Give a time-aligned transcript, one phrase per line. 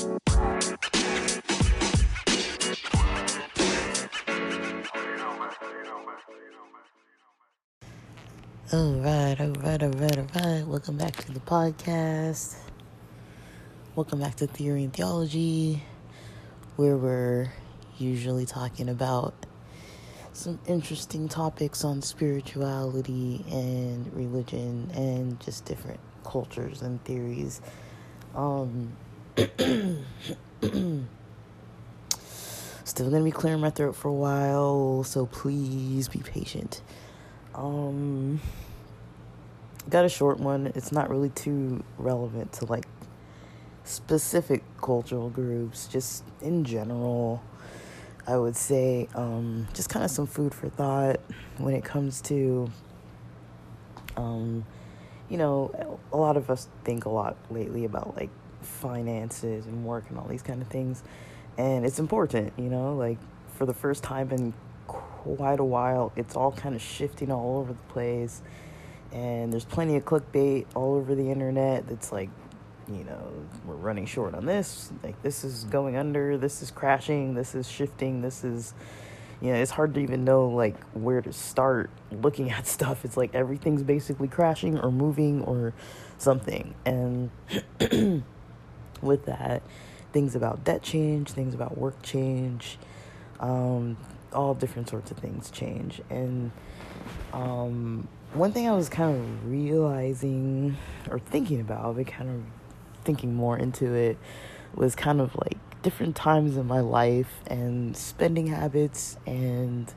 [0.00, 0.12] All
[9.00, 10.64] right, all right, all right, all right.
[10.68, 12.58] Welcome back to the podcast.
[13.96, 15.82] Welcome back to Theory and Theology,
[16.76, 17.50] where we're
[17.96, 19.34] usually talking about
[20.32, 27.60] some interesting topics on spirituality and religion and just different cultures and theories.
[28.36, 28.92] Um,
[32.84, 36.82] still gonna be clearing my throat for a while, so please be patient.
[37.54, 38.40] Um,
[39.88, 40.72] got a short one.
[40.74, 42.86] It's not really too relevant to like
[43.84, 47.40] specific cultural groups, just in general.
[48.26, 51.20] I would say um, just kind of some food for thought
[51.58, 52.68] when it comes to,
[54.16, 54.66] um,
[55.28, 58.30] you know, a lot of us think a lot lately about like
[58.60, 61.02] finances and work and all these kind of things.
[61.56, 63.18] And it's important, you know, like
[63.56, 64.54] for the first time in
[64.88, 66.12] quite a while.
[66.16, 68.42] It's all kind of shifting all over the place.
[69.12, 72.30] And there's plenty of clickbait all over the internet that's like,
[72.88, 73.32] you know,
[73.66, 74.90] we're running short on this.
[75.02, 75.70] Like, this is mm-hmm.
[75.70, 76.36] going under.
[76.36, 77.34] This is crashing.
[77.34, 78.22] This is shifting.
[78.22, 78.74] This is,
[79.40, 83.04] you know, it's hard to even know like where to start looking at stuff.
[83.04, 85.74] It's like everything's basically crashing or moving or
[86.18, 86.74] something.
[86.84, 87.30] And
[89.02, 89.62] with that,
[90.12, 92.78] things about debt change, things about work change,
[93.40, 93.96] um,
[94.32, 96.00] all different sorts of things change.
[96.10, 96.50] And
[97.32, 100.76] um, one thing I was kind of realizing
[101.10, 104.18] or thinking about, but kind of thinking more into it,
[104.74, 109.92] was kind of like different times in my life and spending habits and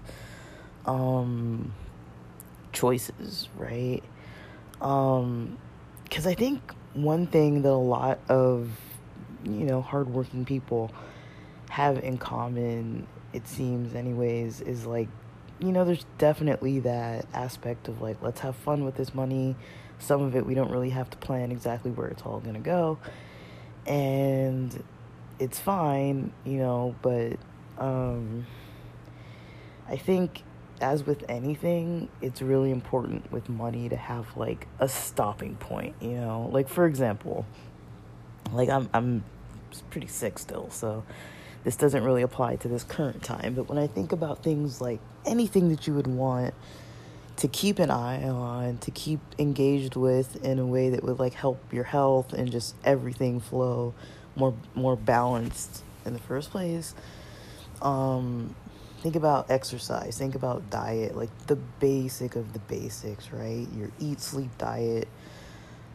[0.86, 1.74] um,
[2.72, 4.02] choices, right?
[4.80, 5.58] Um,
[6.04, 8.70] because I think one thing that a lot of
[9.44, 10.92] you know hardworking people
[11.70, 15.08] have in common it seems anyways is like
[15.60, 19.56] you know there's definitely that aspect of like let's have fun with this money.
[20.00, 22.60] Some of it we don't really have to plan exactly where it's all going to
[22.60, 22.98] go.
[23.86, 24.84] And
[25.42, 27.34] it's fine you know but
[27.80, 28.46] um
[29.90, 30.44] i think
[30.80, 36.12] as with anything it's really important with money to have like a stopping point you
[36.12, 36.48] know?
[36.52, 37.46] Like for example
[38.52, 39.24] like i'm i'm
[39.90, 41.04] pretty sick still so
[41.64, 45.00] this doesn't really apply to this current time, but when I think about things like
[45.26, 46.54] anything that you would want
[47.38, 51.34] to keep an eye on, to keep engaged with in a way that would like
[51.34, 53.94] help your health and just everything flow
[54.36, 56.96] more more balanced in the first place.
[57.82, 58.56] Um
[59.02, 63.68] think about exercise, think about diet, like the basic of the basics, right?
[63.76, 65.08] Your eat, sleep, diet.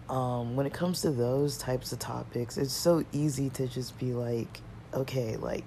[0.09, 4.13] Um, when it comes to those types of topics, it's so easy to just be
[4.13, 4.61] like,
[4.95, 5.65] okay, like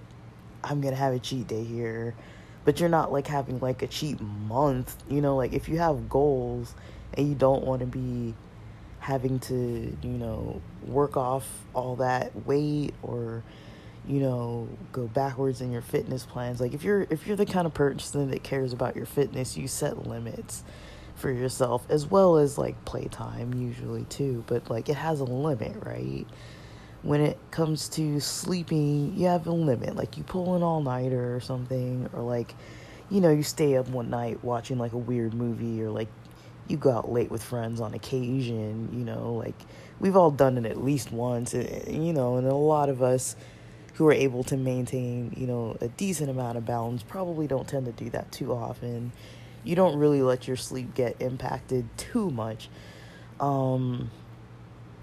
[0.63, 2.15] I'm gonna have a cheat day here,
[2.63, 4.95] but you're not like having like a cheat month.
[5.09, 6.73] You know, like if you have goals
[7.13, 8.33] and you don't want to be
[8.99, 13.43] having to, you know, work off all that weight or
[14.07, 17.67] you know go backwards in your fitness plans like if you're if you're the kind
[17.67, 20.63] of person that cares about your fitness you set limits
[21.19, 25.75] for yourself as well as like playtime usually too but like it has a limit
[25.83, 26.25] right
[27.01, 29.95] when it comes to sleeping, you have a limit.
[29.95, 32.53] Like you pull an all nighter or something, or like,
[33.09, 36.09] you know, you stay up one night watching like a weird movie, or like
[36.67, 39.55] you go out late with friends on occasion, you know, like
[39.99, 43.35] we've all done it at least once, eh, you know, and a lot of us
[43.95, 47.85] who are able to maintain, you know, a decent amount of balance probably don't tend
[47.85, 49.11] to do that too often.
[49.69, 52.69] You don't really let your sleep get impacted too much.
[53.39, 54.09] Um,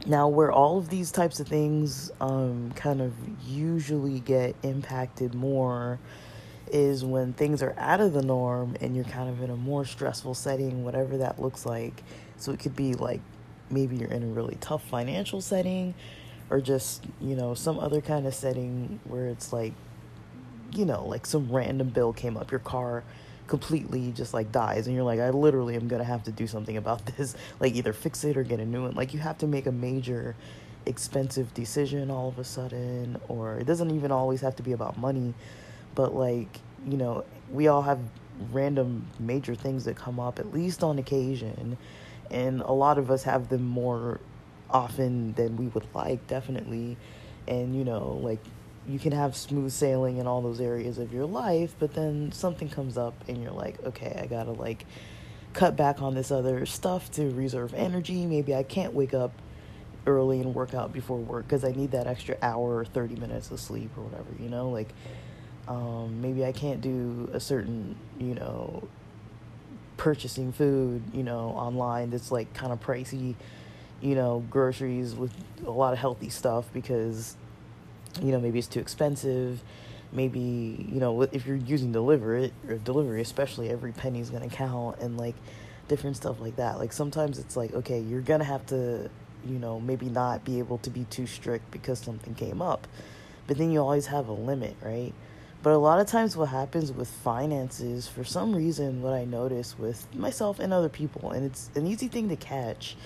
[0.07, 3.13] now, where all of these types of things um, kind of
[3.47, 6.01] usually get impacted more
[6.73, 9.85] is when things are out of the norm and you're kind of in a more
[9.85, 12.03] stressful setting, whatever that looks like.
[12.37, 13.21] So it could be like
[13.71, 15.95] maybe you're in a really tough financial setting
[16.51, 19.75] or just, you know, some other kind of setting where it's like,
[20.73, 23.05] you know, like some random bill came up, your car
[23.47, 26.47] completely just like dies and you're like I literally am going to have to do
[26.47, 27.35] something about this.
[27.61, 28.95] Like either fix it or get a new one.
[28.95, 30.37] Like you have to make a major
[30.87, 34.97] expensive decision all of a sudden or it doesn't even always have to be about
[34.97, 35.35] money
[35.97, 37.99] but like you know we all have
[38.53, 41.77] random major things that come up at least on occasion
[42.31, 44.21] and a lot of us have them more
[44.71, 46.97] often than we would like definitely
[47.49, 48.41] and you know like
[48.89, 52.69] you can have smooth sailing in all those areas of your life, but then something
[52.69, 54.87] comes up and you're like, okay, I gotta like
[55.53, 58.27] cut back on this other stuff to reserve energy.
[58.27, 59.33] Maybe I can't wake up
[60.07, 63.51] early and work out before work because I need that extra hour or 30 minutes
[63.51, 64.71] of sleep or whatever, you know?
[64.71, 64.89] Like,
[65.67, 68.87] um, maybe I can't do a certain, you know,
[69.97, 73.35] purchasing food, you know, online that's like kind of pricey,
[74.01, 75.33] you know, groceries with
[75.67, 77.37] a lot of healthy stuff because,
[78.23, 79.63] you know, maybe it's too expensive.
[80.13, 84.99] Maybe, you know, if you're using delivery, or delivery especially, every penny's going to count
[85.01, 85.35] and like
[85.89, 86.79] different stuff like that.
[86.79, 89.11] Like sometimes it's like, okay, you're to have to,
[89.47, 92.87] you know, maybe not be able to be too strict because something came up.
[93.47, 95.13] But then you always have a limit, right?
[95.63, 99.79] But a lot of times, what happens with finances, for some reason, what I notice
[99.79, 102.97] with myself and other people, and it's an easy thing to catch.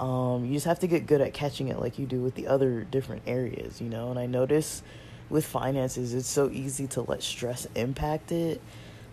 [0.00, 2.48] Um, you just have to get good at catching it, like you do with the
[2.48, 4.10] other different areas, you know.
[4.10, 4.82] And I notice
[5.30, 8.60] with finances, it's so easy to let stress impact it.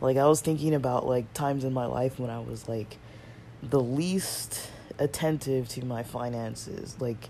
[0.02, 2.98] Like I was thinking about like times in my life when I was like
[3.62, 7.30] the least attentive to my finances, like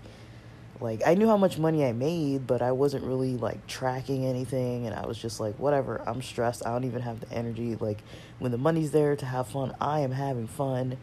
[0.80, 4.86] like I knew how much money I made, but I wasn't really like tracking anything
[4.86, 6.66] and I was just like whatever, I'm stressed.
[6.66, 8.02] I don't even have the energy like
[8.38, 10.96] when the money's there to have fun, I am having fun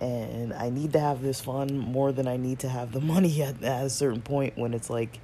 [0.00, 3.42] and I need to have this fun more than I need to have the money
[3.42, 5.20] at, at a certain point when it's like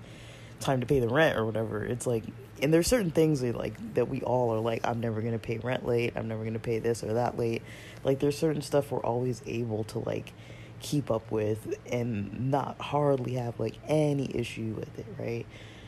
[0.60, 1.84] time to pay the rent or whatever.
[1.84, 2.24] It's like
[2.62, 5.86] and there's certain things like that we all are like I'm never to pay rent
[5.86, 7.62] late, I'm never to pay this or that late.
[8.04, 10.32] Like there's certain stuff we're always able to like
[10.80, 15.46] keep up with and not hardly have like any issue with it, right?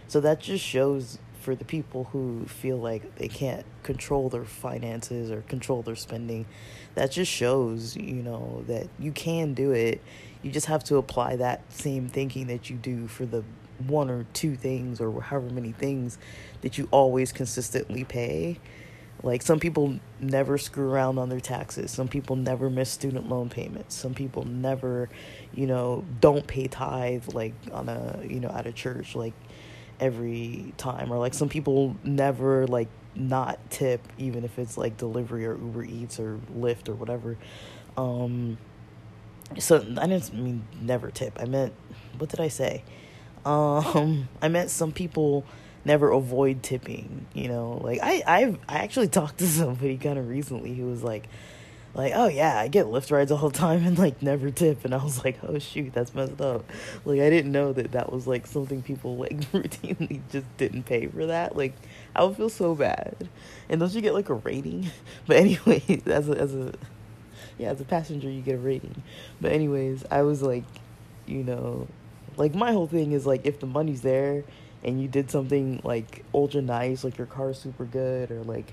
[0.09, 5.31] So that just shows for the people who feel like they can't control their finances
[5.31, 6.47] or control their spending,
[6.97, 10.03] that just shows, you know, that you can do it.
[10.43, 13.45] You just have to apply that same thinking that you do for the
[13.87, 16.19] one or two things or however many things
[16.63, 18.59] that you always consistently pay
[19.23, 21.91] like some people never screw around on their taxes.
[21.91, 23.95] Some people never miss student loan payments.
[23.95, 25.09] Some people never,
[25.55, 29.33] you know, don't pay tithe like on a, you know, at a church like
[29.99, 35.47] every time or like some people never like not tip even if it's like delivery
[35.47, 37.37] or Uber Eats or Lyft or whatever.
[37.97, 38.59] Um
[39.59, 41.37] so I didn't mean never tip.
[41.41, 41.73] I meant
[42.19, 42.83] what did I say?
[43.45, 45.45] Um I meant some people
[45.85, 47.81] never avoid tipping, you know.
[47.83, 51.29] Like I I've I actually talked to somebody kind of recently who was like
[51.97, 54.95] like, "Oh yeah, I get Lyft rides all the time and like never tip." And
[54.95, 56.71] I was like, "Oh shoot, that's messed up."
[57.05, 61.07] Like I didn't know that that was like something people like routinely just didn't pay
[61.07, 61.57] for that.
[61.57, 61.75] Like
[62.15, 63.29] I would feel so bad.
[63.69, 64.91] And don't you get like a rating?
[65.27, 66.75] But anyway, as a as a
[67.59, 69.03] yeah, as a passenger you get a rating.
[69.41, 70.65] But anyways, I was like,
[71.27, 71.89] you know,
[72.37, 74.45] like my whole thing is like if the money's there
[74.85, 78.73] and you did something like ultra nice, like your car's super good, or like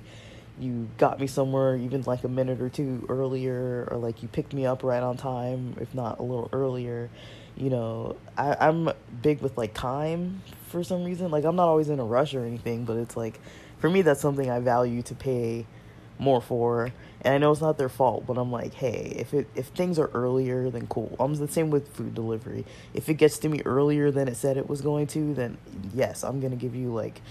[0.60, 4.54] you got me somewhere even like a minute or two earlier, or like you picked
[4.54, 7.10] me up right on time, if not a little earlier.
[7.56, 8.90] You know, I, I'm
[9.22, 11.32] big with like time for some reason.
[11.32, 13.40] Like, I'm not always in a rush or anything, but it's like,
[13.78, 15.66] for me, that's something I value to pay
[16.18, 16.92] more for.
[17.22, 19.98] And I know it's not their fault, but I'm like, hey, if it if things
[19.98, 21.16] are earlier, then cool.
[21.20, 22.66] I'm the same with food delivery.
[22.94, 25.58] If it gets to me earlier than it said it was going to, then
[25.94, 27.22] yes, I'm gonna give you like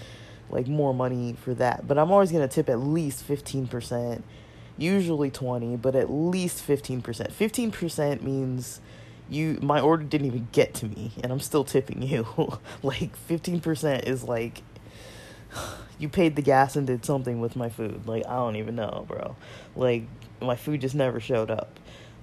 [0.49, 1.87] like more money for that.
[1.87, 4.23] But I'm always gonna tip at least fifteen percent,
[4.77, 7.31] usually twenty, but at least fifteen percent.
[7.31, 8.81] Fifteen percent means
[9.29, 12.25] you my order didn't even get to me and I'm still tipping you.
[12.83, 14.61] like 15% is like
[15.97, 18.07] you paid the gas and did something with my food.
[18.07, 19.35] Like I don't even know, bro.
[19.75, 20.03] Like
[20.41, 21.79] my food just never showed up.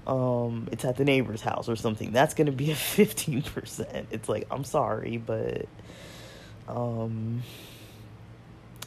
[0.07, 2.13] Um, it's at the neighbor's house or something.
[2.13, 4.09] That's gonna be a fifteen percent.
[4.11, 5.67] It's like I'm sorry, but
[6.69, 7.43] um,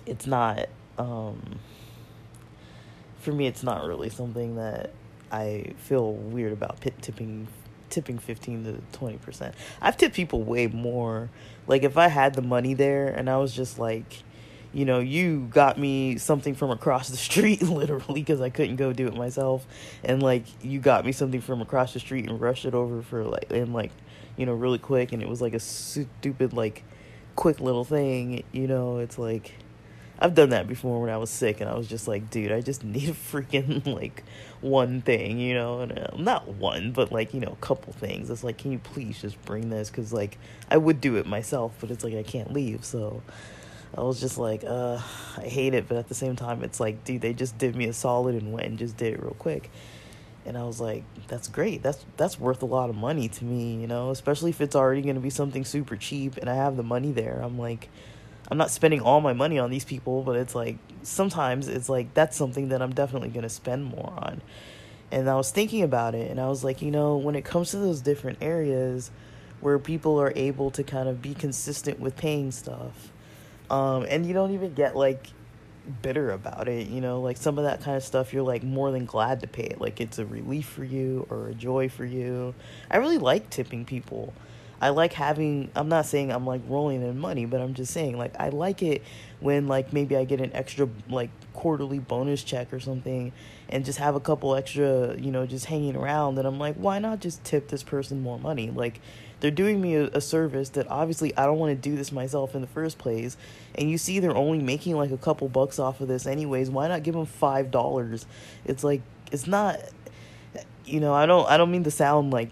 [0.05, 0.67] it's not.
[0.97, 1.59] Um,
[3.19, 4.91] for me, it's not really something that
[5.31, 7.47] I feel weird about pit tipping
[7.89, 9.53] tipping 15 to 20%.
[9.79, 11.29] I've tipped people way more.
[11.67, 14.23] Like if I had the money there and I was just like
[14.73, 18.91] you know, you got me something from across the street, literally, because I couldn't go
[18.91, 19.65] do it myself.
[20.03, 23.23] And like, you got me something from across the street and rushed it over for
[23.23, 23.91] like, and like,
[24.35, 25.11] you know, really quick.
[25.11, 26.83] And it was like a stupid, like,
[27.35, 28.43] quick little thing.
[28.51, 29.53] You know, it's like,
[30.23, 32.61] I've done that before when I was sick, and I was just like, dude, I
[32.61, 34.23] just need a freaking like
[34.61, 38.29] one thing, you know, and uh, not one, but like you know, a couple things.
[38.29, 39.89] It's like, can you please just bring this?
[39.89, 40.37] Because like
[40.71, 43.21] I would do it myself, but it's like I can't leave, so
[43.95, 44.99] I was just like, uh,
[45.37, 47.85] I hate it, but at the same time, it's like, dude, they just did me
[47.85, 49.69] a solid and went and just did it real quick.
[50.45, 51.83] And I was like, that's great.
[51.83, 55.01] That's that's worth a lot of money to me, you know, especially if it's already
[55.01, 57.41] going to be something super cheap and I have the money there.
[57.43, 57.89] I'm like,
[58.49, 62.13] I'm not spending all my money on these people, but it's like sometimes it's like
[62.13, 64.41] that's something that I'm definitely going to spend more on.
[65.11, 67.71] And I was thinking about it and I was like, you know, when it comes
[67.71, 69.11] to those different areas,
[69.63, 73.11] where people are able to kind of be consistent with paying stuff.
[73.69, 75.27] Um, and you don't even get like
[76.01, 78.91] bitter about it, you know, like some of that kind of stuff you're like more
[78.91, 79.79] than glad to pay it.
[79.79, 82.53] Like it's a relief for you or a joy for you.
[82.91, 84.33] I really like tipping people.
[84.83, 88.17] I like having I'm not saying I'm like rolling in money, but I'm just saying
[88.17, 89.01] like I like it
[89.39, 93.31] when like maybe I get an extra like quarterly bonus check or something
[93.69, 96.99] and just have a couple extra, you know, just hanging around and I'm like, why
[96.99, 98.71] not just tip this person more money?
[98.71, 98.99] Like
[99.39, 102.53] they're doing me a, a service that obviously I don't want to do this myself
[102.53, 103.37] in the first place.
[103.75, 106.69] And you see they're only making like a couple bucks off of this anyways.
[106.69, 108.25] Why not give them $5?
[108.65, 109.79] It's like it's not
[110.83, 112.49] you know, I don't I don't mean to sound like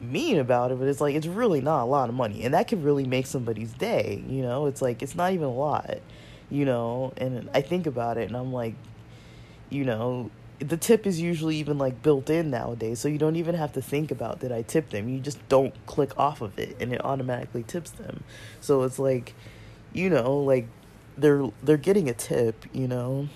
[0.00, 2.44] mean about it, but it's like it's really not a lot of money.
[2.44, 4.66] And that could really make somebody's day, you know?
[4.66, 5.98] It's like it's not even a lot,
[6.50, 7.12] you know?
[7.16, 8.74] And I think about it and I'm like,
[9.70, 13.54] you know, the tip is usually even like built in nowadays so you don't even
[13.54, 16.74] have to think about did i tip them you just don't click off of it
[16.80, 18.24] and it automatically tips them
[18.60, 19.34] so it's like
[19.92, 20.66] you know like
[21.18, 23.28] they're they're getting a tip you know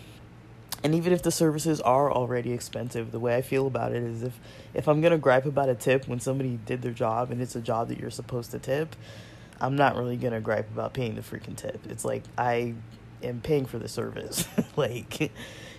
[0.82, 4.22] and even if the services are already expensive the way i feel about it is
[4.22, 4.38] if
[4.74, 7.56] if i'm going to gripe about a tip when somebody did their job and it's
[7.56, 8.96] a job that you're supposed to tip
[9.60, 11.80] i'm not really going to gripe about paying the freaking tip.
[11.88, 12.74] It's like i
[13.22, 14.46] am paying for the service.
[14.76, 15.30] Like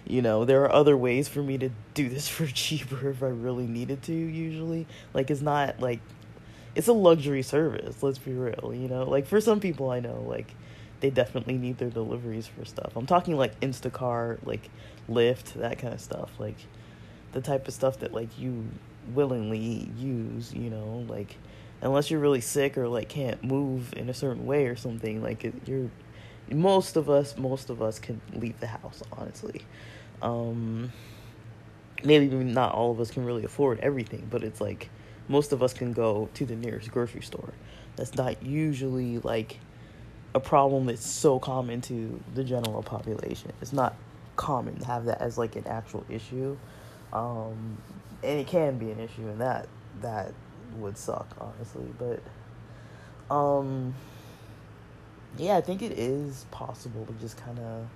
[0.05, 3.27] you know there are other ways for me to do this for cheaper if i
[3.27, 4.85] really needed to usually.
[5.13, 5.99] Like it's not like
[6.75, 9.03] it's a luxury service let's be real you know?
[9.03, 10.53] Like for some people i know like
[11.01, 12.95] they definitely need their deliveries for stuff.
[12.95, 14.69] I'm talking like instacart like
[15.09, 16.55] lyft that kind of stuff like
[17.33, 18.67] the type of stuff that like you
[19.13, 21.35] willingly use you know like
[21.81, 25.43] unless you're really sick or like can't move in a certain way or something like
[25.43, 25.89] it, you're
[26.51, 29.61] most of us most of us can leave the house honestly.
[30.21, 30.91] Um
[32.03, 34.89] maybe not all of us can really afford everything but it's like
[35.27, 37.53] most of us can go to the nearest grocery store.
[37.95, 39.59] That's not usually like
[40.33, 43.95] a problem that's so common to the general population it's not
[44.35, 46.57] common to have that as like an actual issue
[47.13, 47.77] um
[48.23, 49.67] and it can be an issue and that
[50.01, 50.33] that
[50.77, 52.21] would suck honestly but
[53.33, 53.93] um
[55.37, 57.87] yeah, I think it is possible to just kind of,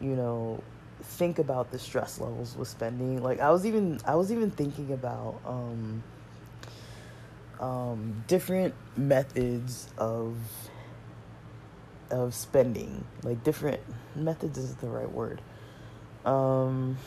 [0.00, 0.62] you know,
[1.02, 3.22] think about the stress levels with spending.
[3.22, 6.02] Like I was even I was even thinking about um,
[7.60, 10.36] um, different methods of
[12.10, 13.04] of spending.
[13.22, 13.80] Like different
[14.14, 15.40] methods is the right word.
[16.24, 16.98] Um,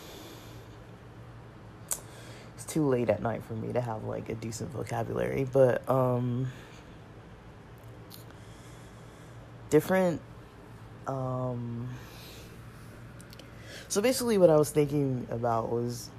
[2.55, 6.48] it's too late at night for me to have like a decent vocabulary, but um
[9.70, 10.20] different
[11.08, 11.89] um
[13.88, 16.10] so basically what I was thinking about was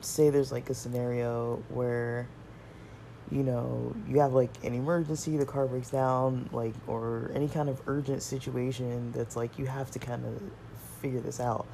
[0.00, 2.28] say there's like a scenario where
[3.30, 7.68] you know, you have like an emergency, the car breaks down, like, or any kind
[7.68, 10.42] of urgent situation that's like you have to kind of
[11.00, 11.66] figure this out.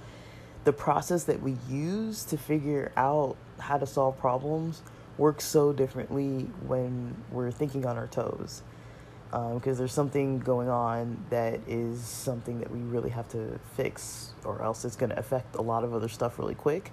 [0.65, 4.83] The process that we use to figure out how to solve problems
[5.19, 8.63] works so differently when we're thinking on our toes
[9.33, 14.35] because um, there's something going on that is something that we really have to fix,
[14.45, 16.93] or else it's going to affect a lot of other stuff really quick,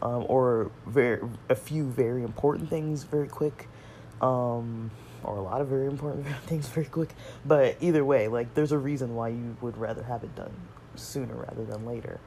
[0.00, 3.68] um, or very a few very important things very quick,
[4.20, 4.90] um,
[5.22, 7.10] or a lot of very important things very quick.
[7.44, 10.54] But either way, like there's a reason why you would rather have it done
[10.94, 12.20] sooner rather than later,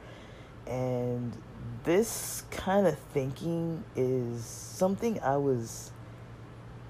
[0.66, 1.36] and
[1.84, 5.92] this kind of thinking is something I was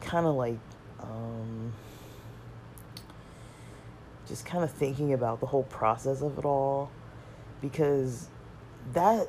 [0.00, 0.59] kind of like.
[1.00, 1.73] Um,
[4.30, 6.88] just kind of thinking about the whole process of it all
[7.61, 8.28] because
[8.92, 9.28] that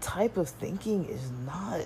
[0.00, 1.82] type of thinking is not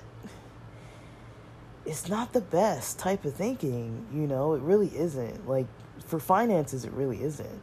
[1.86, 5.48] it's not the best type of thinking you know it really isn't.
[5.48, 5.66] Like
[6.06, 7.62] for finances it really isn't.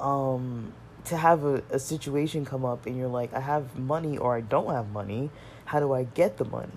[0.00, 0.72] Um
[1.04, 4.40] to have a, a situation come up and you're like i have money or i
[4.40, 5.30] don't have money
[5.64, 6.72] how do i get the money?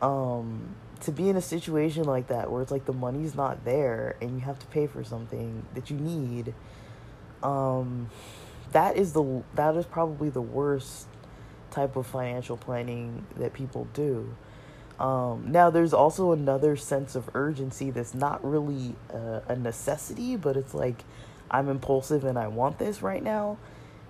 [0.00, 4.16] Um to be in a situation like that where it's like the money's not there
[4.20, 6.54] and you have to pay for something that you need
[7.42, 8.08] um
[8.70, 11.08] that is the that is probably the worst
[11.70, 14.34] type of financial planning that people do
[14.98, 20.56] um, now there's also another sense of urgency that's not really a, a necessity but
[20.56, 21.04] it's like
[21.50, 23.56] i'm impulsive and i want this right now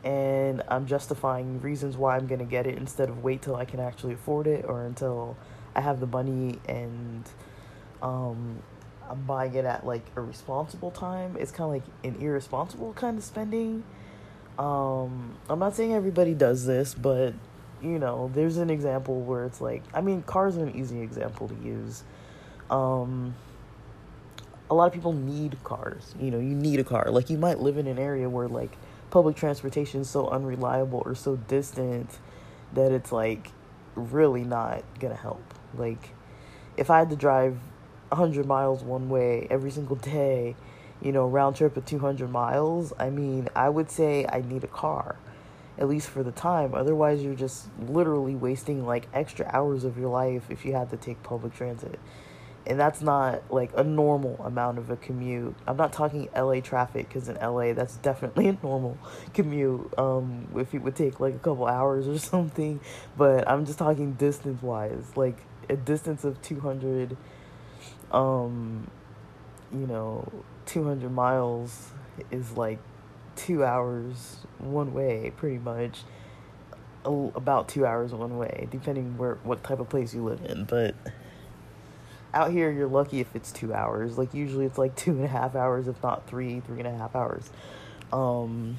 [0.04, 3.80] and i'm justifying reasons why i'm to get it instead of wait till i can
[3.80, 5.36] actually afford it or until
[5.74, 7.24] I have the money and
[8.02, 8.62] um,
[9.08, 11.36] I'm buying it at like a responsible time.
[11.38, 13.84] It's kind of like an irresponsible kind of spending.
[14.58, 17.34] Um, I'm not saying everybody does this, but
[17.82, 21.48] you know, there's an example where it's like, I mean, cars are an easy example
[21.48, 22.04] to use.
[22.70, 23.34] Um,
[24.70, 26.14] a lot of people need cars.
[26.18, 27.10] You know, you need a car.
[27.10, 28.76] Like you might live in an area where like
[29.10, 32.18] public transportation is so unreliable or so distant
[32.72, 33.50] that it's like
[33.94, 35.42] really not gonna help.
[35.76, 36.10] Like
[36.76, 37.58] if I had to drive
[38.08, 40.56] 100 miles one way every single day,
[41.02, 44.68] you know, round trip of 200 miles, I mean, I would say I need a
[44.68, 45.16] car,
[45.82, 46.74] at least for the time.
[46.74, 50.96] Otherwise, you're just literally wasting like extra hours of your life if you had to
[50.96, 51.98] take public transit
[52.66, 55.54] and that's not like a normal amount of a commute.
[55.66, 58.98] I'm not talking LA traffic because in LA that's definitely a normal
[59.34, 59.92] commute.
[59.98, 62.80] Um, if it would take like a couple hours or something,
[63.16, 67.16] but I'm just talking distance wise, like a distance of 200,
[68.12, 68.88] um,
[69.72, 70.30] you know,
[70.66, 71.90] 200 miles
[72.30, 72.78] is like
[73.36, 76.00] two hours one way, pretty much.
[77.04, 80.94] About two hours one way, depending where what type of place you live in, but
[82.34, 84.16] out here you're lucky if it's two hours.
[84.16, 86.96] Like usually it's like two and a half hours if not three three and a
[86.96, 87.50] half hours.
[88.12, 88.76] Um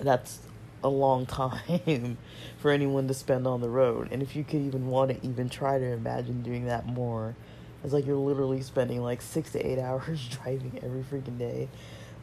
[0.00, 0.40] that's
[0.82, 2.18] a long time
[2.58, 5.48] for anyone to spend on the road and if you could even want to even
[5.48, 7.34] try to imagine doing that more
[7.82, 11.68] it's like you're literally spending like six to eight hours driving every freaking day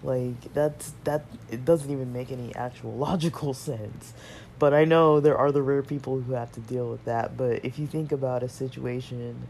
[0.04, 4.14] like that's that it doesn't even make any actual logical sense
[4.60, 7.64] but i know there are the rare people who have to deal with that but
[7.64, 9.48] if you think about a situation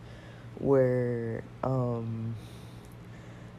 [0.61, 2.35] where um,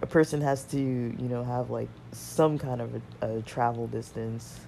[0.02, 4.60] a person has to, you know, have like some kind of a, a travel distance,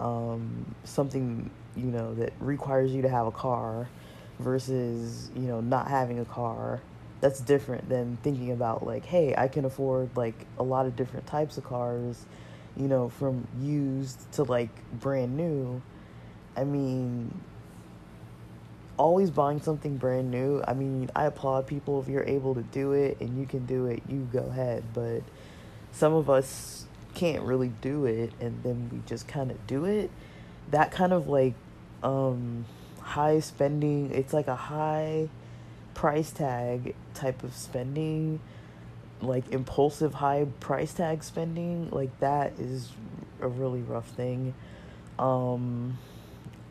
[0.00, 3.88] um, something, you know, that requires you to have a car
[4.38, 6.80] versus, you know, not having a car.
[7.20, 11.26] That's different than thinking about like, hey, I can afford like a lot of different
[11.26, 12.26] types of cars,
[12.76, 15.80] you know, from used to like brand new.
[16.56, 17.40] I mean,
[18.96, 20.62] always buying something brand new.
[20.66, 23.86] I mean, I applaud people if you're able to do it and you can do
[23.86, 24.84] it, you go ahead.
[24.92, 25.22] But
[25.92, 30.10] some of us can't really do it and then we just kind of do it.
[30.70, 31.54] That kind of like
[32.02, 32.66] um
[33.00, 35.28] high spending, it's like a high
[35.94, 38.40] price tag type of spending,
[39.20, 42.92] like impulsive high price tag spending, like that is
[43.40, 44.54] a really rough thing.
[45.18, 45.98] Um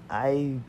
[0.09, 0.59] I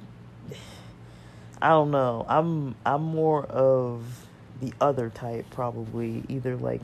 [1.60, 2.24] I don't know.
[2.28, 4.26] I'm I'm more of
[4.60, 6.82] the other type probably, either like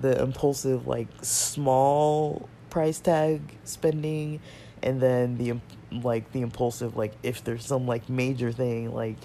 [0.00, 4.40] the impulsive like small price tag spending
[4.82, 5.54] and then the
[6.02, 9.16] like the impulsive like if there's some like major thing like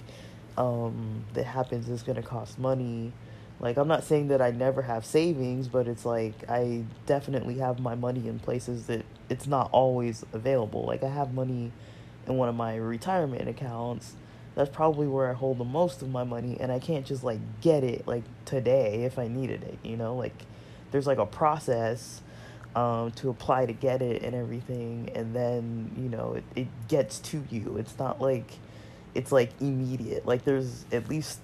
[0.58, 3.12] um that happens is going to cost money.
[3.60, 7.80] Like I'm not saying that I never have savings, but it's like I definitely have
[7.80, 10.84] my money in places that it's not always available.
[10.84, 11.72] Like I have money
[12.28, 14.16] in one of my retirement accounts
[14.56, 17.40] that's probably where I hold the most of my money and I can't just like
[17.62, 20.16] get it like today if I needed it, you know?
[20.16, 20.34] Like
[20.92, 22.22] there's like a process
[22.76, 27.20] um, to apply to get it and everything and then, you know, it, it gets
[27.20, 27.78] to you.
[27.78, 28.58] It's not like
[29.16, 30.26] it's like immediate.
[30.26, 31.40] Like there's at least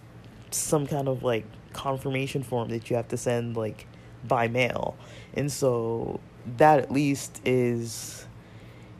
[0.51, 3.87] some kind of like confirmation form that you have to send like
[4.27, 4.95] by mail.
[5.33, 6.19] And so
[6.57, 8.25] that at least is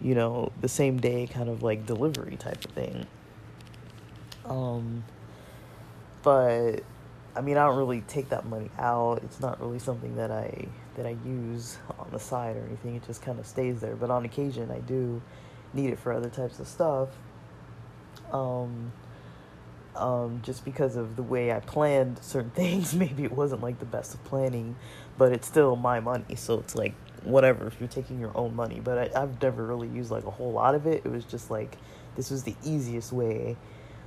[0.01, 3.08] you know, the same day kind of like delivery type of thing.
[4.45, 5.04] Um,
[6.21, 6.82] but
[7.36, 9.21] I mean, I don't really take that money out.
[9.23, 12.95] It's not really something that I that I use on the side or anything.
[12.95, 13.95] It just kind of stays there.
[13.95, 15.21] But on occasion, I do
[15.73, 17.10] need it for other types of stuff.
[18.35, 18.91] Um,
[19.95, 23.85] um, just because of the way I planned certain things, maybe it wasn't like the
[23.85, 24.75] best of planning,
[25.17, 26.35] but it's still my money.
[26.35, 26.93] So it's like
[27.23, 28.79] whatever if you're taking your own money.
[28.83, 31.01] But I, I've never really used like a whole lot of it.
[31.05, 31.77] It was just like
[32.15, 33.55] this was the easiest way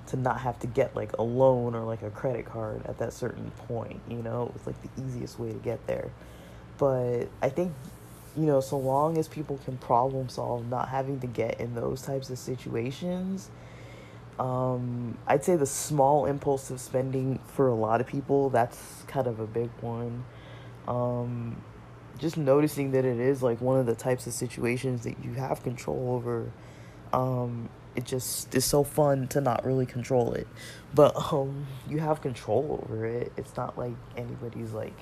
[0.09, 3.13] to not have to get like a loan or like a credit card at that
[3.13, 4.45] certain point, you know?
[4.45, 6.11] It was like the easiest way to get there.
[6.79, 7.73] But I think,
[8.37, 12.01] you know, so long as people can problem solve, not having to get in those
[12.03, 13.51] types of situations,
[14.39, 19.41] um, I'd say the small impulsive spending for a lot of people, that's kind of
[19.41, 20.25] a big one.
[20.87, 21.63] Um,
[22.19, 25.63] just noticing that it is like one of the types of situations that you have
[25.63, 26.51] control over
[27.13, 30.47] um, it just is so fun to not really control it.
[30.95, 33.33] But um you have control over it.
[33.37, 34.97] It's not like anybody's like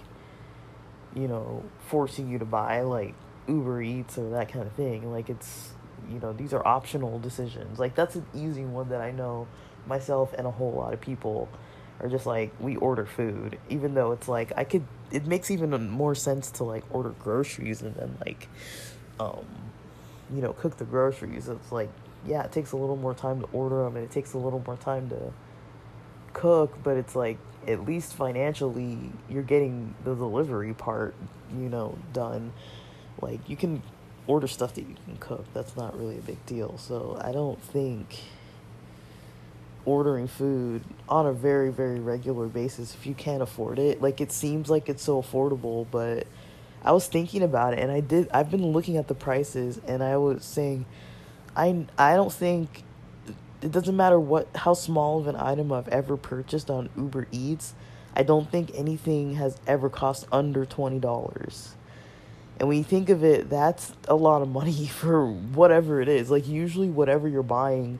[1.15, 3.15] you know forcing you to buy like
[3.47, 5.13] uber eats or that kind of thing.
[5.13, 5.73] Like it's
[6.11, 9.47] you know these are optional decisions like that's an easy one that i know
[9.87, 11.49] myself and a whole lot of people
[12.01, 15.89] are just like we order food even though it's like i could it makes even
[15.89, 18.49] more sense to like order groceries and then like
[19.21, 19.45] um
[20.35, 21.91] you know cook the groceries it's like
[22.27, 24.63] yeah, it takes a little more time to order them and it takes a little
[24.67, 25.33] more time to
[26.33, 31.15] cook, but it's like at least financially you're getting the delivery part,
[31.51, 32.53] you know, done.
[33.21, 33.83] Like you can
[34.27, 35.45] order stuff that you can cook.
[35.55, 36.79] That's not really a big deal.
[36.79, 38.21] So I don't think
[39.87, 44.33] ordering food on a very very regular basis if you can't afford it like it
[44.33, 46.27] seems like it's so affordable but
[46.85, 50.03] i was thinking about it and i did i've been looking at the prices and
[50.03, 50.85] i was saying
[51.57, 52.83] i i don't think
[53.63, 57.73] it doesn't matter what how small of an item i've ever purchased on uber eats
[58.17, 61.69] i don't think anything has ever cost under $20
[62.59, 66.31] and when you think of it that's a lot of money for whatever it is
[66.31, 67.99] like usually whatever you're buying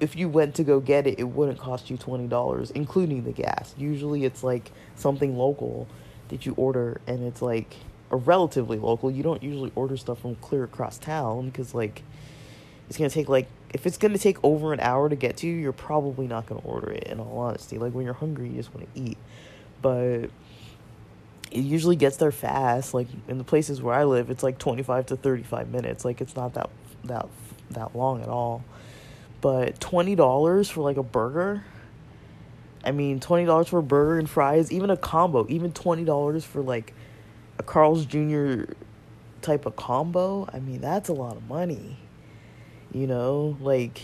[0.00, 3.32] if you went to go get it, it wouldn't cost you twenty dollars, including the
[3.32, 3.74] gas.
[3.76, 5.86] Usually, it's like something local
[6.28, 7.76] that you order, and it's like
[8.10, 9.10] a relatively local.
[9.10, 12.02] You don't usually order stuff from clear across town because like
[12.88, 15.54] it's gonna take like if it's gonna take over an hour to get to you,
[15.54, 17.04] you're probably not gonna order it.
[17.04, 19.18] In all honesty, like when you're hungry, you just want to eat,
[19.82, 20.28] but
[21.50, 22.94] it usually gets there fast.
[22.94, 26.04] Like in the places where I live, it's like twenty five to thirty five minutes.
[26.04, 26.70] Like it's not that
[27.04, 27.28] that
[27.70, 28.64] that long at all
[29.40, 31.64] but $20 for like a burger
[32.84, 36.94] i mean $20 for a burger and fries even a combo even $20 for like
[37.58, 38.64] a carl's jr
[39.42, 41.96] type of combo i mean that's a lot of money
[42.92, 44.00] you know like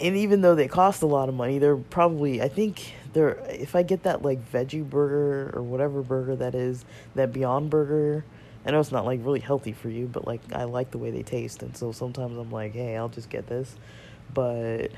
[0.00, 3.74] and even though they cost a lot of money they're probably i think they're if
[3.74, 8.24] i get that like veggie burger or whatever burger that is that beyond burger
[8.64, 11.10] i know it's not like really healthy for you but like i like the way
[11.10, 13.76] they taste and so sometimes i'm like hey i'll just get this
[14.32, 14.90] but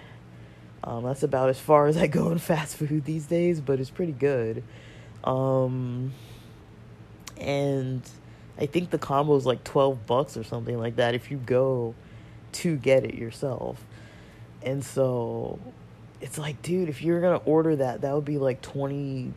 [0.82, 3.90] um, that's about as far as I go in fast food these days, but it's
[3.90, 4.62] pretty good.
[5.24, 6.12] Um,
[7.36, 8.02] and
[8.58, 11.94] I think the combo is like 12 bucks or something like that if you go
[12.52, 13.84] to get it yourself.
[14.62, 15.58] And so
[16.20, 19.32] it's like, dude, if you're to order that, that would be like $23,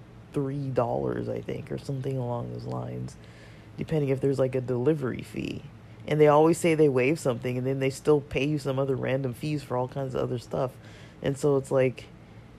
[1.30, 3.16] I think, or something along those lines,
[3.78, 5.62] depending if there's like a delivery fee.
[6.08, 8.96] And they always say they waive something and then they still pay you some other
[8.96, 10.72] random fees for all kinds of other stuff.
[11.22, 12.08] And so it's like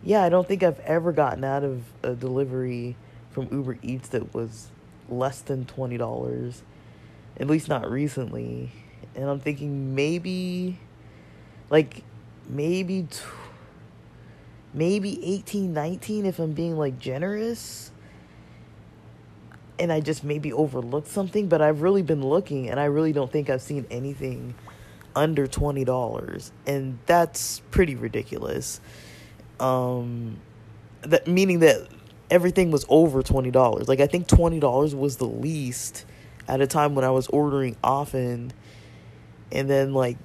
[0.05, 2.95] yeah i don't think i've ever gotten out of a delivery
[3.31, 4.69] from uber eats that was
[5.09, 6.63] less than $20
[7.39, 8.71] at least not recently.
[9.15, 10.79] And i'm thinking maybe
[11.71, 12.03] like
[12.49, 13.19] maybe t-
[14.75, 17.93] maybe 18 19 if i'm being like generous
[19.79, 23.31] and I just maybe overlooked something, but I've really been looking and I really don't
[23.31, 24.55] think I've seen anything
[25.17, 28.81] under $20 and that's pretty ridiculous.
[29.61, 30.39] Um
[31.03, 31.89] that meaning that
[32.31, 33.89] everything was over $20.
[33.89, 36.05] Like I think $20 was the least
[36.49, 38.53] at a time when I was ordering often
[39.53, 40.17] and then like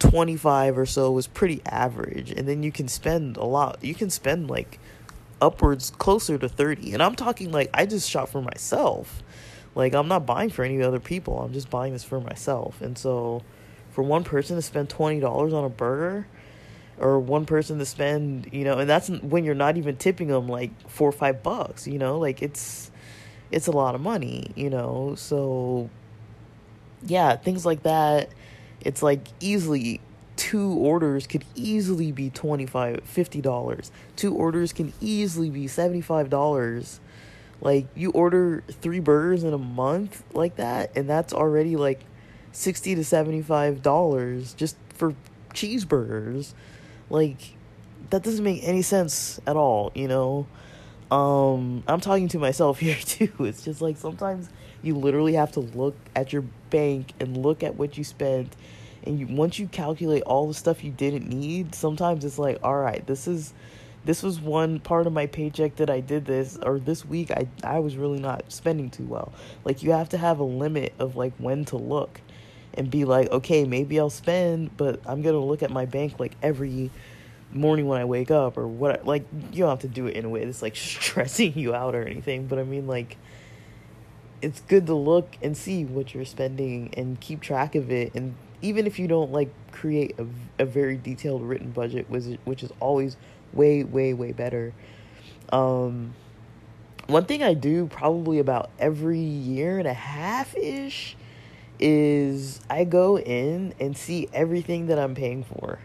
[0.00, 3.78] 25 or so was pretty average and then you can spend a lot.
[3.82, 4.80] You can spend like
[5.40, 9.22] upwards closer to 30 and i'm talking like i just shop for myself
[9.74, 12.98] like i'm not buying for any other people i'm just buying this for myself and
[12.98, 13.42] so
[13.90, 16.26] for one person to spend $20 on a burger
[16.98, 20.46] or one person to spend you know and that's when you're not even tipping them
[20.46, 22.90] like four or five bucks you know like it's
[23.50, 25.88] it's a lot of money you know so
[27.06, 28.28] yeah things like that
[28.82, 30.00] it's like easily
[30.40, 33.92] two orders could easily be 25 50 dollars.
[34.16, 36.98] Two orders can easily be 75 dollars.
[37.60, 42.00] Like you order three burgers in a month like that and that's already like
[42.52, 45.14] 60 to 75 dollars just for
[45.52, 46.54] cheeseburgers.
[47.10, 47.56] Like
[48.08, 50.46] that doesn't make any sense at all you know?
[51.10, 53.30] Um i'm talking to myself here too.
[53.40, 54.48] It's just like sometimes
[54.82, 58.54] you literally have to look at your bank and look at what you spent
[59.04, 62.76] and you, once you calculate all the stuff you didn't need sometimes it's like all
[62.76, 63.52] right this is
[64.04, 67.46] this was one part of my paycheck that I did this or this week I
[67.62, 69.32] I was really not spending too well.
[69.64, 72.20] Like you have to have a limit of like when to look
[72.74, 76.32] and be like, okay, maybe I'll spend, but I'm to look at my bank like
[76.42, 76.90] every
[77.52, 80.24] morning when I wake up or what like you don't have to do it in
[80.24, 83.16] a way that's like stressing you out or anything, but I mean like
[84.42, 88.14] it's good to look and see what you're spending and keep track of it.
[88.14, 90.26] And even if you don't like create a,
[90.62, 93.16] a very detailed written budget which, which is always
[93.52, 94.72] way way way better.
[95.52, 96.14] Um
[97.06, 101.16] one thing i do probably about every year and a half ish
[101.80, 105.78] is i go in and see everything that i'm paying for.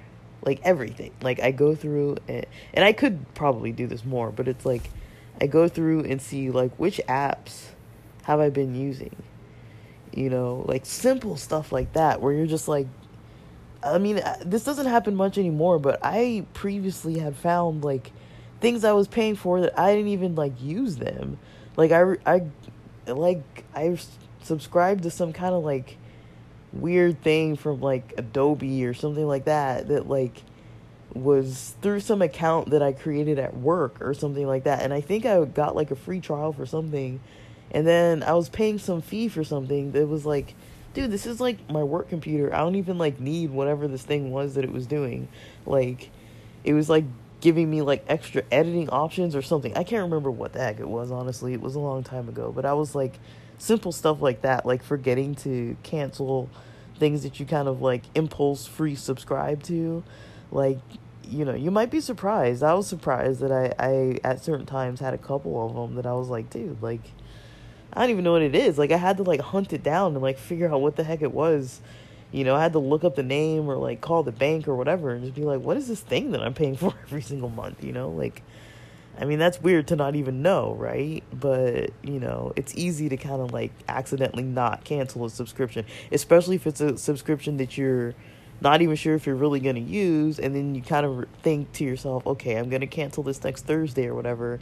[0.44, 1.12] Like everything.
[1.22, 4.90] Like i go through and, and i could probably do this more but it's like
[5.42, 7.75] i go through and see like which apps
[8.26, 9.16] have i been using
[10.16, 12.88] you know, like simple stuff like that where you're just like
[13.84, 18.12] I mean, uh, this doesn't happen much anymore, but I previously had found like
[18.60, 21.38] things I was paying for that I didn't even like use them.
[21.76, 22.42] Like I I
[23.12, 23.44] like
[23.76, 23.98] I
[24.42, 25.98] subscribed to some kind of like
[26.74, 30.42] weird thing from like Adobe or something like that that like
[31.14, 34.82] was through some account that I created at work or something like that.
[34.82, 37.20] And I think I got like a free trial for something.
[37.72, 40.56] And then I was paying some fee for something that was like,
[40.94, 42.54] dude, this is like my work computer.
[42.54, 45.28] I don't even like need whatever this thing was that it was doing.
[45.66, 46.10] Like,
[46.64, 47.04] it was like
[47.42, 49.76] giving me like extra editing options or something.
[49.76, 51.54] I can't remember what the heck it was, honestly.
[51.54, 52.52] It was a long time ago.
[52.56, 53.20] But I was like,
[53.58, 56.50] simple stuff like that, like forgetting to cancel
[56.98, 60.04] things that you kind of like impulse free subscribe to.
[60.52, 60.80] Like,
[61.24, 62.64] you know, you might be surprised.
[62.64, 66.06] I was surprised that I, I at certain times had a couple of them that
[66.06, 67.02] I was like, dude, like,
[67.96, 68.78] I don't even know what it is.
[68.78, 71.22] Like, I had to like hunt it down and like figure out what the heck
[71.22, 71.82] it was.
[72.32, 74.76] You know, I had to look up the name or like call the bank or
[74.76, 77.50] whatever and just be like, what is this thing that I'm paying for every single
[77.50, 77.84] month?
[77.84, 78.42] You know, like,
[79.18, 81.24] I mean, that's weird to not even know, right?
[81.32, 86.58] But, you know, it's easy to kind of like accidentally not cancel a subscription, especially
[86.58, 88.14] if it's a subscription that you're
[88.60, 90.38] not even sure if you're really going to use.
[90.38, 93.66] And then you kind of think to yourself, okay, I'm going to cancel this next
[93.66, 94.60] Thursday or whatever.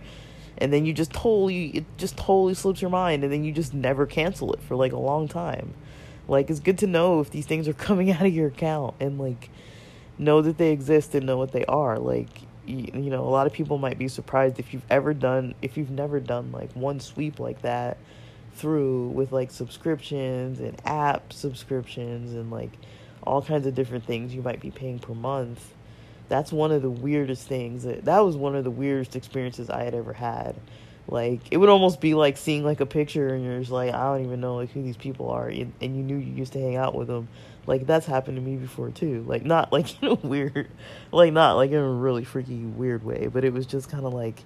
[0.57, 3.23] And then you just totally, it just totally slips your mind.
[3.23, 5.73] And then you just never cancel it for like a long time.
[6.27, 9.19] Like, it's good to know if these things are coming out of your account and
[9.19, 9.49] like
[10.17, 11.97] know that they exist and know what they are.
[11.97, 12.29] Like,
[12.65, 15.91] you, know, a lot of people might be surprised if you've ever done, if you've
[15.91, 17.97] never done like one sweep like that
[18.55, 22.71] through with like subscriptions and app subscriptions and like
[23.23, 25.73] all kinds of different things you might be paying per month.
[26.29, 27.83] That's one of the weirdest things.
[27.83, 30.55] That, that was one of the weirdest experiences I had ever had.
[31.07, 34.05] Like it would almost be like seeing like a picture and you're just like I
[34.05, 36.61] don't even know like who these people are and, and you knew you used to
[36.61, 37.27] hang out with them
[37.65, 39.23] like that's happened to me before too.
[39.27, 40.69] Like not like in a weird,
[41.11, 44.13] like not like in a really freaky weird way, but it was just kind of
[44.13, 44.43] like,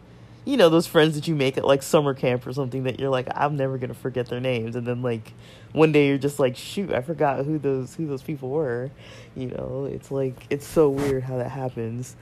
[0.48, 3.10] you know, those friends that you make at like summer camp or something that you're
[3.10, 5.34] like, I'm never gonna forget their names, and then like
[5.74, 8.90] one day you're just like, shoot, I forgot who those who those people were.
[9.36, 12.16] You know, it's like it's so weird how that happens.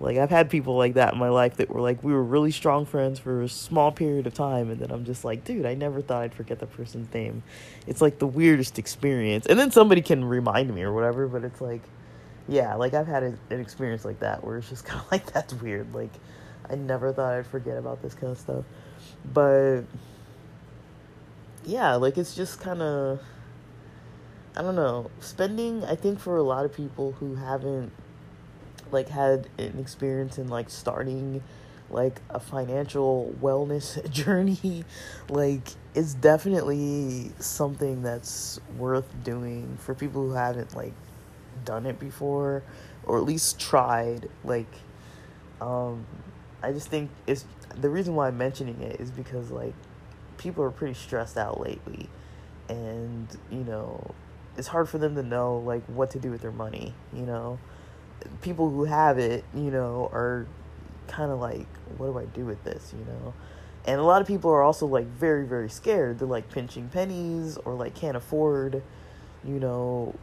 [0.00, 2.50] Like I've had people like that in my life that were like we were really
[2.50, 5.74] strong friends for a small period of time and then I'm just like, dude, I
[5.74, 7.42] never thought I'd forget the person's name.
[7.86, 9.44] It's like the weirdest experience.
[9.44, 11.82] And then somebody can remind me or whatever, but it's like
[12.48, 15.30] yeah, like I've had a, an experience like that where it's just kind of like
[15.30, 15.94] that's weird.
[15.94, 16.12] Like
[16.68, 18.64] I never thought I'd forget about this kind of stuff.
[19.32, 19.82] But
[21.64, 23.20] yeah, like it's just kind of
[24.56, 25.10] I don't know.
[25.20, 27.92] Spending I think for a lot of people who haven't
[28.90, 31.42] like had an experience in like starting
[31.90, 34.84] like a financial wellness journey
[35.28, 40.92] like it's definitely something that's worth doing for people who haven't like
[41.64, 42.62] done it before
[43.04, 44.72] or at least tried like
[45.60, 46.04] um
[46.62, 47.44] i just think it's
[47.80, 49.74] the reason why i'm mentioning it is because like
[50.38, 52.08] people are pretty stressed out lately
[52.68, 54.14] and you know
[54.56, 57.58] it's hard for them to know like what to do with their money you know
[58.42, 60.46] people who have it, you know, are
[61.08, 61.66] kind of like,
[61.96, 63.34] what do I do with this, you know?
[63.86, 66.18] And a lot of people are also like very, very scared.
[66.18, 68.82] They're like pinching pennies or like can't afford,
[69.44, 70.14] you know,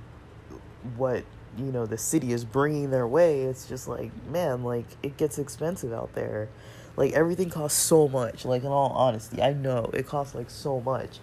[0.98, 1.24] what,
[1.58, 3.42] you know, the city is bringing their way.
[3.42, 6.50] It's just like, man, like it gets expensive out there.
[6.96, 8.46] Like everything costs so much.
[8.46, 11.20] Like in all honesty, I know it costs like so much,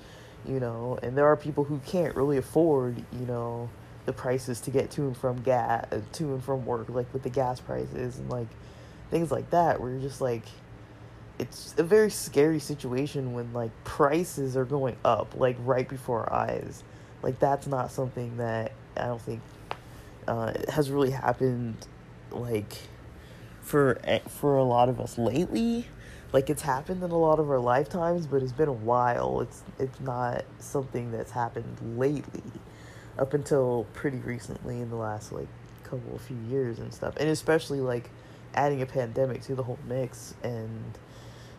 [0.46, 3.70] you know, and there are people who can't really afford, you know,
[4.06, 7.30] the prices to get to and from gas to and from work like with the
[7.30, 8.48] gas prices and like
[9.10, 10.42] things like that where you're just like
[11.38, 16.32] it's a very scary situation when like prices are going up like right before our
[16.32, 16.82] eyes
[17.22, 19.40] like that's not something that i don't think
[20.26, 21.76] uh, has really happened
[22.30, 22.78] like
[23.60, 25.86] for eh, for a lot of us lately.
[26.32, 29.40] Like it's happened in a lot of our lifetimes but it's been a while.
[29.40, 32.42] It's it's not something that's happened lately
[33.18, 35.48] up until pretty recently in the last like
[35.84, 37.16] couple of few years and stuff.
[37.16, 38.10] And especially like
[38.54, 40.98] adding a pandemic to the whole mix and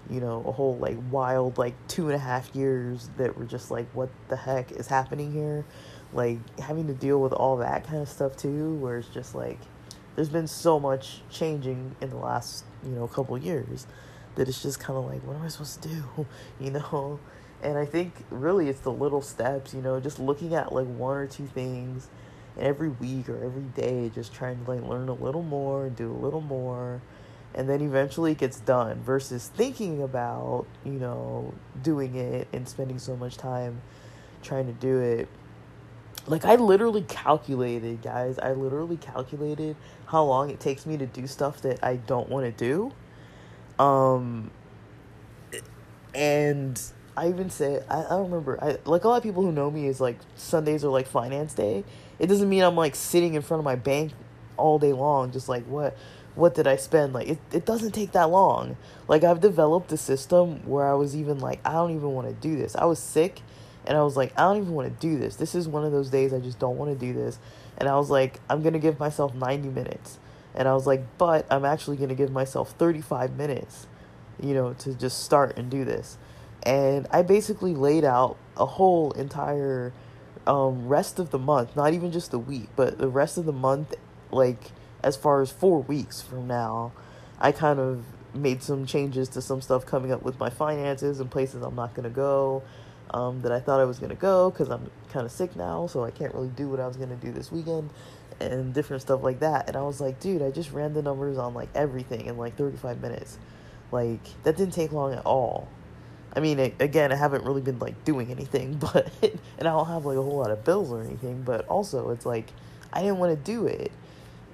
[0.09, 3.71] you know a whole like wild like two and a half years that were just
[3.71, 5.63] like what the heck is happening here
[6.13, 9.59] like having to deal with all that kind of stuff too where it's just like
[10.15, 13.87] there's been so much changing in the last you know couple years
[14.35, 16.25] that it's just kind of like what am i supposed to do
[16.59, 17.19] you know
[17.63, 21.17] and I think really it's the little steps, you know, just looking at like one
[21.17, 22.07] or two things
[22.57, 25.95] and every week or every day, just trying to like learn a little more and
[25.95, 27.01] do a little more.
[27.53, 32.97] And then eventually it gets done versus thinking about, you know, doing it and spending
[32.97, 33.81] so much time
[34.41, 35.27] trying to do it.
[36.27, 39.75] Like I literally calculated, guys, I literally calculated
[40.07, 42.93] how long it takes me to do stuff that I don't want to do
[43.79, 44.51] Um,
[46.13, 46.81] and
[47.15, 48.57] I even say I, I don't remember.
[48.63, 51.53] I like a lot of people who know me is like Sundays are like finance
[51.53, 51.83] day.
[52.19, 54.13] It doesn't mean I'm like sitting in front of my bank
[54.57, 55.97] all day long, just like what
[56.35, 57.13] what did I spend?
[57.13, 58.77] Like it, it doesn't take that long.
[59.07, 62.33] Like I've developed a system where I was even like, I don't even want to
[62.33, 62.75] do this.
[62.75, 63.41] I was sick
[63.85, 65.35] and I was like, I don't even want to do this.
[65.35, 67.39] This is one of those days I just don't want to do this.
[67.77, 70.19] And I was like, I'm gonna give myself ninety minutes.
[70.53, 73.87] And I was like, but I'm actually gonna give myself thirty five minutes,
[74.39, 76.17] you know, to just start and do this.
[76.63, 79.93] And I basically laid out a whole entire
[80.45, 83.51] um, rest of the month, not even just the week, but the rest of the
[83.51, 83.95] month,
[84.29, 84.71] like
[85.03, 86.91] as far as four weeks from now,
[87.39, 91.29] I kind of made some changes to some stuff coming up with my finances and
[91.29, 92.63] places I'm not going to go
[93.11, 96.03] um, that I thought I was to go because I'm kind of sick now, so
[96.03, 97.89] I can't really do what I was to do this weekend
[98.39, 99.67] and different stuff like that.
[99.67, 102.55] And I was like, dude, I just ran the numbers on like everything in like
[102.55, 103.37] 35 minutes.
[103.91, 105.67] Like, that didn't take long at all.
[106.33, 109.87] I mean, it, again, I haven't really been like doing anything, but, and I don't
[109.87, 112.51] have like a whole lot of bills or anything, but also it's like,
[112.93, 113.91] I didn't want to do it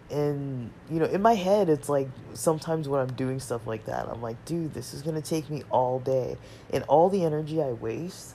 [0.10, 4.08] and you know in my head it's like sometimes when i'm doing stuff like that
[4.08, 6.38] i'm like dude this is to take me all day
[6.72, 8.34] and all the energy i waste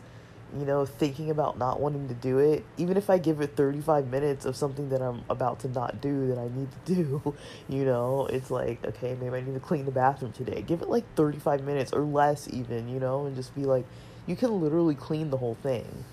[0.58, 2.64] you know thinking about not wanting to do it.
[2.76, 6.28] Even if i give it 35 minutes of something that i'm about to not do
[6.28, 7.34] that i need to do
[7.68, 10.62] you know it's like okay maybe i need to clean the bathroom today.
[10.62, 13.84] Give it like 35 minutes or less even you know and just be like
[14.26, 16.04] you can literally clean the whole thing.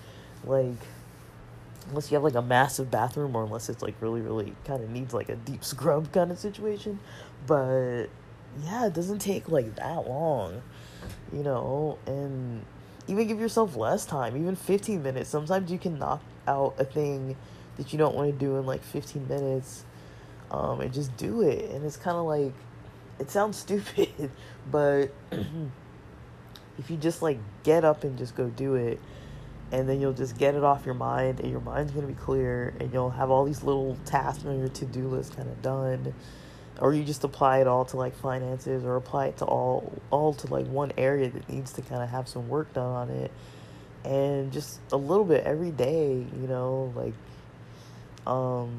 [0.44, 0.78] Like
[1.88, 4.90] unless you have like a massive bathroom or unless it's like really really kind of
[4.90, 6.98] needs like a deep scrub kind of situation.
[7.46, 8.06] But
[8.64, 10.62] yeah it doesn't take like that long
[11.32, 12.64] you know and
[13.10, 15.28] even give yourself less time even 15 minutes.
[15.28, 17.36] Sometimes you can knock out a thing
[17.76, 19.84] that you don't want to do in like 15 minutes
[20.50, 21.70] um, and just do it.
[21.70, 22.52] And it's kind of like
[23.18, 24.30] it sounds stupid
[24.70, 25.12] but
[26.78, 29.00] if you just like get up and just go do it
[29.72, 32.18] and then you'll just get it off your mind and your mind's going to be
[32.18, 36.12] clear and you'll have all these little tasks on your to-do list kind of done
[36.80, 40.32] or you just apply it all to like finances or apply it to all all
[40.34, 43.30] to like one area that needs to kind of have some work done on it.
[44.04, 47.12] And just a little bit every day you know like
[48.26, 48.70] um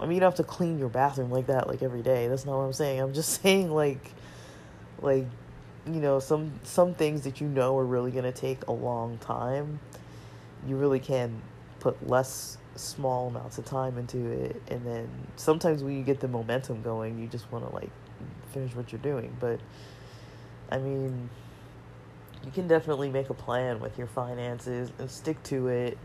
[0.00, 2.28] i mean you don't have to clean your bathroom like that like every day.
[2.28, 3.00] That's not what i'm saying.
[3.00, 4.12] I'm just saying like
[5.00, 5.26] like
[5.86, 9.18] you know some some things that you know are really going to take a long
[9.18, 9.80] time
[10.66, 11.42] you really can
[11.80, 16.28] put less small amounts of time into it and then sometimes when you get the
[16.28, 17.90] momentum going you just want to like
[18.52, 19.60] finish what you're doing but
[20.70, 21.28] i mean
[22.44, 25.98] you can definitely make a plan with your finances and stick to it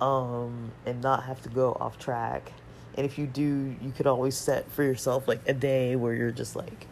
[0.00, 2.52] um and not have to go off track
[2.96, 6.30] and if you do you could always set for yourself like a day where you're
[6.30, 6.86] just like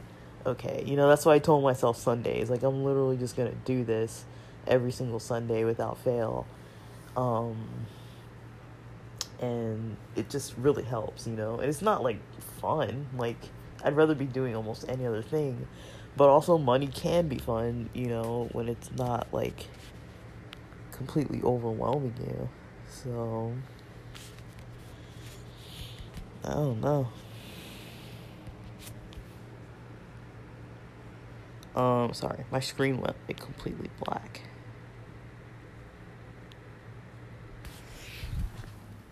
[0.45, 3.85] okay you know that's why i told myself sundays like i'm literally just gonna do
[3.85, 4.25] this
[4.67, 6.47] every single sunday without fail
[7.17, 7.57] um,
[9.45, 11.59] and it just really helps, you know.
[11.59, 12.19] And it's not like
[12.61, 13.07] fun.
[13.17, 13.37] Like
[13.85, 15.67] I'd rather be doing almost any other thing,
[16.17, 19.69] but also money can be fun, you know, when it's not like
[20.93, 22.49] completely overwhelming you.
[22.89, 23.53] So
[26.45, 27.09] I don't know.
[31.75, 34.43] Um, sorry, my screen went completely black.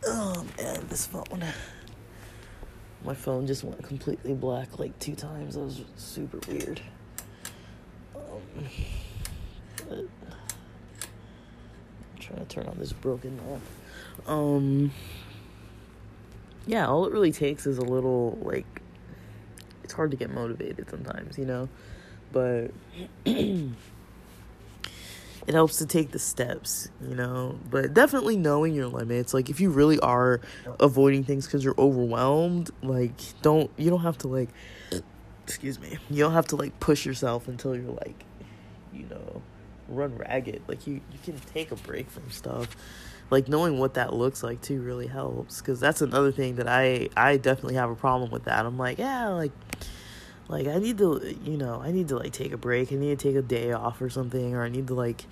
[0.04, 1.44] Oh man, this phone.
[3.04, 5.54] My phone just went completely black like two times.
[5.54, 6.80] That was super weird.
[8.14, 8.66] Um,
[9.90, 10.08] I'm
[12.18, 13.62] trying to turn on this broken lamp.
[14.26, 14.90] Um,
[16.66, 18.66] yeah, all it really takes is a little like.
[19.84, 21.68] It's hard to get motivated sometimes, you know,
[22.32, 22.68] but
[25.46, 27.58] it helps to take the steps, you know.
[27.70, 29.34] But definitely knowing your limits.
[29.34, 30.40] Like if you really are
[30.80, 34.50] avoiding things because you're overwhelmed, like don't you don't have to like
[35.44, 35.98] excuse me.
[36.10, 38.24] You don't have to like push yourself until you're like,
[38.92, 39.42] you know,
[39.88, 40.62] run ragged.
[40.68, 42.76] Like you you can take a break from stuff.
[43.30, 47.08] Like knowing what that looks like too really helps because that's another thing that I
[47.16, 48.64] I definitely have a problem with that.
[48.64, 49.52] I'm like, yeah, like
[50.52, 52.92] like I need to, you know, I need to like take a break.
[52.92, 55.24] I need to take a day off or something, or I need to like,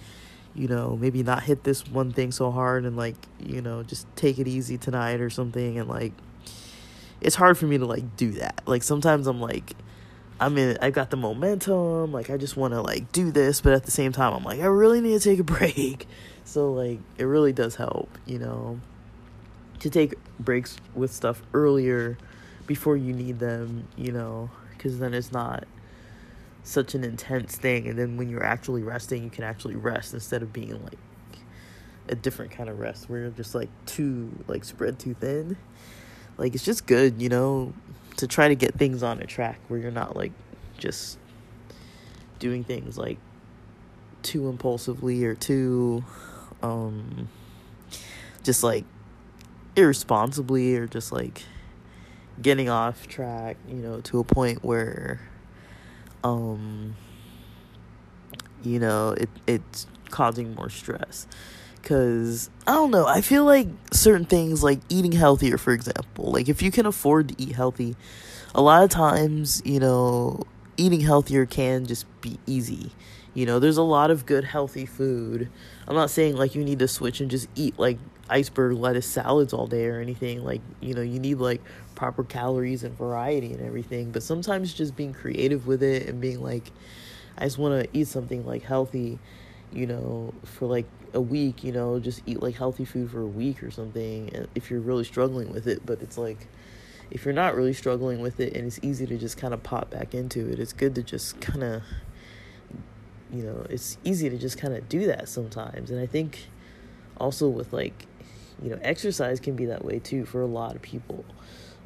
[0.55, 4.07] you know, maybe not hit this one thing so hard and like, you know, just
[4.17, 5.79] take it easy tonight or something.
[5.79, 6.15] And like,
[7.21, 8.63] it's hard for me to like do that.
[8.65, 9.75] Like sometimes I'm like,
[10.41, 12.13] I'm in, I got the momentum.
[12.13, 14.61] Like I just want to like do this, but at the same time, I'm like,
[14.61, 16.09] I really need to take a break.
[16.45, 18.81] So like, it really does help, you know,
[19.81, 22.17] to take breaks with stuff earlier
[22.67, 24.49] before you need them, you know
[24.81, 25.65] because then it's not
[26.63, 30.43] such an intense thing and then when you're actually resting you can actually rest instead
[30.43, 30.99] of being like
[32.09, 35.57] a different kind of rest where you're just like too like spread too thin.
[36.39, 37.75] Like it's just good you know
[38.17, 40.33] to try to get things on a track where you're not like
[40.79, 41.19] just
[42.39, 43.19] doing things like
[44.23, 46.05] too impulsively or too
[46.63, 47.29] um
[48.43, 48.85] just like
[49.77, 51.43] irresponsibly or just like
[52.43, 55.21] getting off track, you know, to a point where
[56.25, 56.97] um
[58.63, 61.27] you know, it it's causing more stress.
[61.83, 66.49] Cuz I don't know, I feel like certain things like eating healthier for example, like
[66.49, 67.97] if you can afford to eat healthy,
[68.55, 70.43] a lot of times, you know,
[70.77, 72.93] eating healthier can just be easy.
[73.33, 75.49] You know, there's a lot of good healthy food.
[75.87, 79.53] I'm not saying like you need to switch and just eat like iceberg lettuce salads
[79.53, 80.45] all day or anything.
[80.45, 81.63] Like, you know, you need like
[82.01, 84.11] proper calories and variety and everything.
[84.11, 86.73] But sometimes just being creative with it and being like,
[87.37, 89.19] I just want to eat something like healthy,
[89.71, 93.27] you know, for like a week, you know, just eat like healthy food for a
[93.27, 95.85] week or something if you're really struggling with it.
[95.85, 96.49] But it's like,
[97.11, 99.91] if you're not really struggling with it and it's easy to just kind of pop
[99.91, 101.83] back into it, it's good to just kind of,
[103.31, 105.91] you know, it's easy to just kind of do that sometimes.
[105.91, 106.49] And I think
[107.19, 108.07] also with like
[108.63, 111.25] you know exercise can be that way too for a lot of people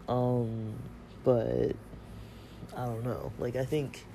[0.09, 0.75] um
[1.25, 1.73] but
[2.77, 3.33] i don't know.
[3.39, 4.07] Like i think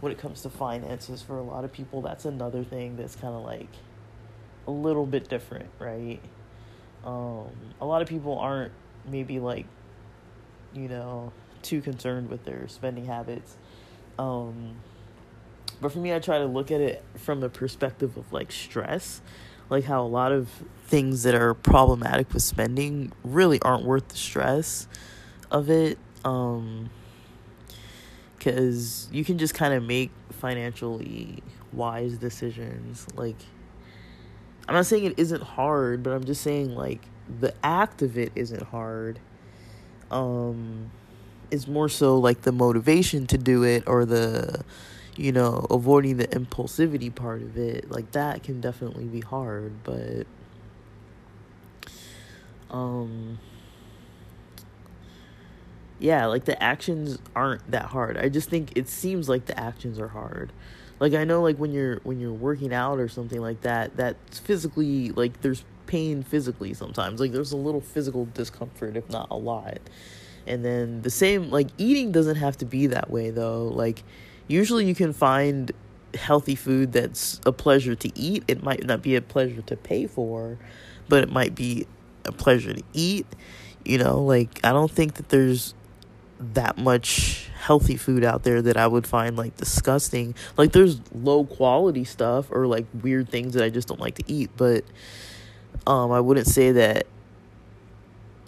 [0.00, 3.34] when it comes to finances for a lot of people that's another thing that's kind
[3.34, 3.68] of like
[4.66, 6.20] a little bit different right?
[7.04, 8.72] Um a lot of people aren't
[9.06, 9.66] maybe like
[10.74, 11.32] you know
[11.62, 13.56] too concerned with their spending habits.
[14.18, 14.76] Um
[15.80, 19.20] but for me i try to look at it from the perspective of like stress.
[19.70, 20.48] Like how a lot of
[20.86, 24.88] things that are problematic with spending really aren't worth the stress
[25.50, 26.90] of it um
[28.40, 31.42] cuz you can just kind of make financially
[31.72, 33.36] wise decisions like
[34.68, 37.02] I'm not saying it isn't hard but I'm just saying like
[37.40, 39.18] the act of it isn't hard.
[40.10, 40.90] Um
[41.50, 44.64] it's more so like the motivation to do it or the
[45.18, 50.26] you know, avoiding the impulsivity part of it, like that can definitely be hard, but
[52.70, 53.38] um
[55.98, 58.16] yeah, like the actions aren't that hard.
[58.16, 60.52] I just think it seems like the actions are hard.
[61.00, 64.38] Like I know like when you're when you're working out or something like that, that's
[64.38, 67.20] physically like there's pain physically sometimes.
[67.20, 69.78] Like there's a little physical discomfort if not a lot.
[70.46, 73.64] And then the same like eating doesn't have to be that way though.
[73.64, 74.02] Like
[74.48, 75.72] usually you can find
[76.14, 78.44] healthy food that's a pleasure to eat.
[78.48, 80.58] It might not be a pleasure to pay for,
[81.08, 81.86] but it might be
[82.24, 83.26] a pleasure to eat.
[83.84, 85.74] You know, like I don't think that there's
[86.40, 90.34] that much healthy food out there that I would find like disgusting.
[90.56, 94.24] Like there's low quality stuff or like weird things that I just don't like to
[94.26, 94.84] eat, but
[95.86, 97.06] um I wouldn't say that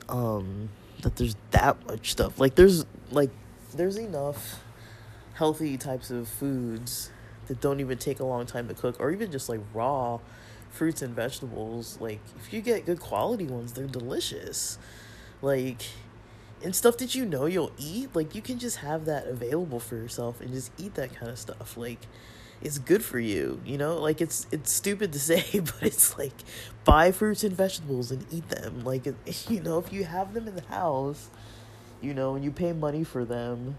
[0.09, 0.71] um
[1.03, 2.39] that there's that much stuff.
[2.39, 3.31] Like there's like
[3.75, 4.63] there's enough
[5.35, 7.11] healthy types of foods
[7.47, 10.19] that don't even take a long time to cook or even just like raw
[10.71, 14.79] fruits and vegetables like if you get good quality ones they're delicious
[15.43, 15.83] like
[16.63, 19.97] and stuff that you know you'll eat like you can just have that available for
[19.97, 22.01] yourself and just eat that kind of stuff like
[22.63, 26.35] it's good for you you know like it's it's stupid to say but it's like
[26.85, 29.07] buy fruits and vegetables and eat them like
[29.49, 31.31] you know if you have them in the house
[32.01, 33.77] you know and you pay money for them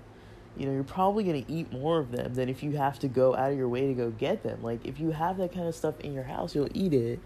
[0.57, 3.07] you know, you're probably going to eat more of them than if you have to
[3.07, 4.61] go out of your way to go get them.
[4.61, 7.19] Like, if you have that kind of stuff in your house, you'll eat it.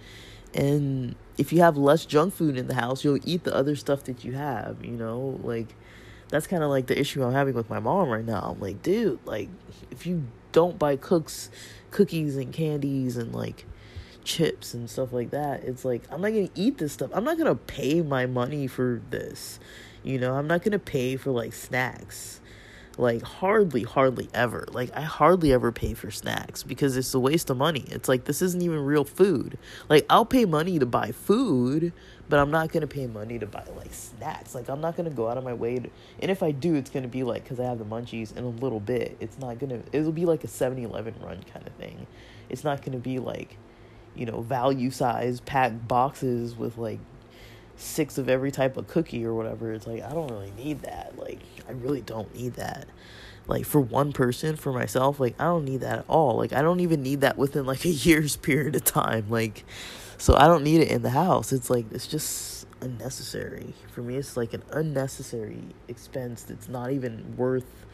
[0.56, 4.06] And if you have less junk food in the house, you'll eat the other stuff
[4.06, 5.40] that you have, you know?
[5.44, 5.76] Like,
[6.30, 8.54] that's kind of like the issue I'm having with my mom right now.
[8.54, 9.50] I'm like, dude, like,
[9.92, 11.52] if you don't buy cooks,
[11.92, 13.66] cookies and candies and like
[14.24, 17.12] chips and stuff like that, it's like, I'm not to eat this stuff.
[17.14, 19.60] I'm not to pay my money for this.
[20.04, 22.40] You know, I'm not to pay for like snacks
[22.98, 24.66] like hardly hardly ever.
[24.72, 27.86] Like i hardly ever pay for snacks because it's a waste of money.
[27.90, 29.58] It's like this isn't even real food.
[29.90, 31.94] Like i'll pay money to buy food
[32.28, 34.56] but i'm not gonna pay money to buy like snacks.
[34.56, 35.90] Like i'm not gonna go out of my way to
[36.20, 38.50] and if i do it's gonna be like because i have the munchies in a
[38.50, 39.18] little bit.
[39.20, 42.08] It's not gonna it'll be like a 7-eleven run kind of thing.
[42.50, 43.58] It's not gonna be like
[44.16, 47.00] you know value size packed boxes with like
[47.78, 49.72] six of every type of cookie or whatever.
[49.74, 51.14] It's like I don't really need that.
[51.18, 52.88] Like I really don't need that.
[53.48, 56.38] Like for one person, for myself, like I don't need that at all.
[56.38, 59.26] Like I don't even need that within like a year's period of time.
[59.30, 59.66] Like
[60.18, 61.52] so I don't need it in the house.
[61.52, 63.74] It's like it's just unnecessary.
[63.92, 67.86] For me it's like an unnecessary expense that's not even worth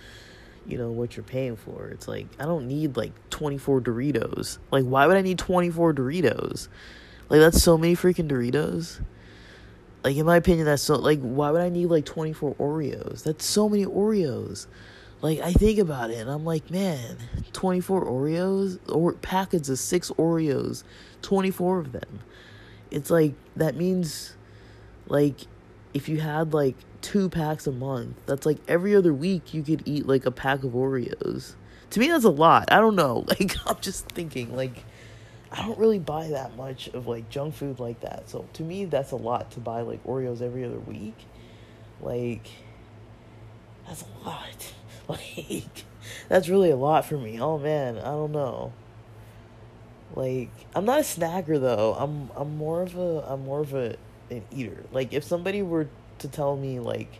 [0.67, 1.89] you know what you're paying for.
[1.89, 4.59] It's like I don't need like 24 Doritos.
[4.71, 6.67] Like why would I need 24 Doritos?
[7.29, 8.99] Like that's so many freaking Doritos.
[10.03, 13.23] Like in my opinion that's so like why would I need like 24 Oreos?
[13.23, 14.67] That's so many Oreos.
[15.21, 17.17] Like I think about it and I'm like, man,
[17.53, 20.83] 24 Oreos or packets of 6 Oreos,
[21.21, 22.19] 24 of them.
[22.89, 24.33] It's like that means
[25.07, 25.41] like
[25.93, 29.83] if you had like two packs a month, that's like every other week you could
[29.85, 31.53] eat like a pack of Oreos.
[31.91, 32.71] To me, that's a lot.
[32.71, 33.25] I don't know.
[33.27, 34.85] Like, I'm just thinking, like,
[35.51, 38.29] I don't really buy that much of like junk food like that.
[38.29, 41.15] So to me, that's a lot to buy like Oreos every other week.
[41.99, 42.47] Like,
[43.87, 44.73] that's a lot.
[45.09, 45.83] Like,
[46.29, 47.41] that's really a lot for me.
[47.41, 48.71] Oh man, I don't know.
[50.15, 51.95] Like, I'm not a snacker though.
[51.95, 53.97] I'm I'm more of a I'm more of a
[54.29, 54.85] an eater.
[54.93, 55.89] Like, if somebody were
[56.19, 57.19] to tell me like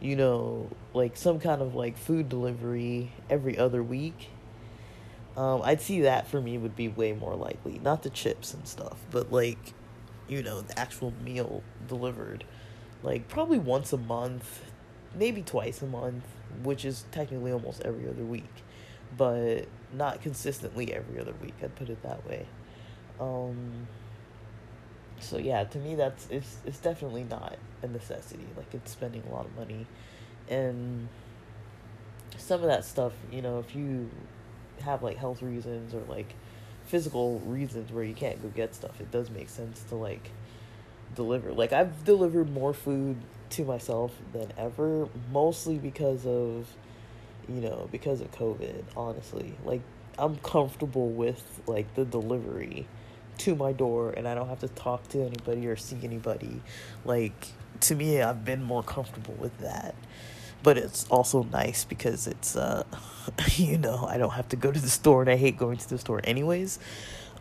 [0.00, 4.28] you know like some kind of like food delivery every other week
[5.38, 7.78] um, i'd see that for me would be way more likely.
[7.78, 9.72] Not the chips and stuff but like
[10.28, 12.44] you know the actual meal delivered.
[13.02, 14.64] Like probably once a month
[15.14, 16.24] maybe twice a month
[16.62, 18.52] which is technically almost every other week
[19.16, 22.46] but not consistently every other week i'd put it that way.
[23.20, 23.86] Um,
[25.20, 28.46] so yeah, to me that's it's it's definitely not a necessity.
[28.56, 29.86] Like it's spending a lot of money,
[30.48, 31.08] and
[32.36, 34.10] some of that stuff, you know, if you
[34.82, 36.34] have like health reasons or like
[36.86, 40.30] physical reasons where you can't go get stuff, it does make sense to like
[41.14, 41.52] deliver.
[41.52, 43.16] Like I've delivered more food
[43.50, 46.66] to myself than ever, mostly because of
[47.48, 49.54] you know, because of COVID, honestly.
[49.64, 49.80] Like
[50.18, 52.86] I'm comfortable with like the delivery
[53.38, 56.60] to my door and I don't have to talk to anybody or see anybody.
[57.04, 57.48] Like
[57.80, 59.94] to me I've been more comfortable with that.
[60.62, 62.84] But it's also nice because it's uh
[63.56, 65.88] you know, I don't have to go to the store and I hate going to
[65.88, 66.78] the store anyways.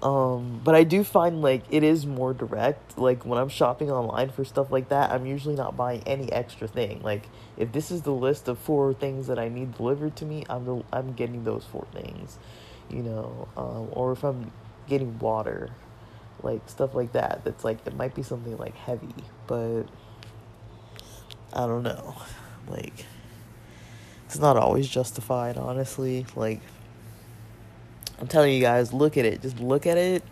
[0.02, 2.98] Um but I do find like it is more direct.
[2.98, 6.68] Like when I'm shopping online for stuff like that, I'm usually not buying any extra
[6.68, 7.02] thing.
[7.02, 10.46] Like if this is the list of four things that I need delivered to me,
[10.50, 12.38] I'm the, I'm getting those four things.
[12.90, 14.52] You know, um, or if I'm
[14.88, 15.72] getting water
[16.44, 19.14] like stuff like that that's like it might be something like heavy
[19.48, 19.84] but
[21.54, 22.16] i don't know
[22.70, 23.06] like
[24.26, 26.60] it's not always justified honestly like
[28.20, 30.24] i'm telling you guys look at it just look at it